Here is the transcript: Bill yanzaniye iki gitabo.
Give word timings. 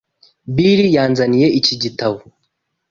Bill 0.55 0.81
yanzaniye 0.95 1.47
iki 1.59 1.75
gitabo. 1.83 2.17